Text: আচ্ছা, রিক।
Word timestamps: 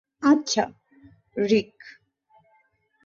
আচ্ছা, 0.23 0.63
রিক। 1.49 1.73